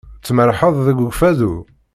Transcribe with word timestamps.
Tmerrḥeḍ 0.27 0.75
deg 0.87 0.97
Ukfadu? 1.07 1.53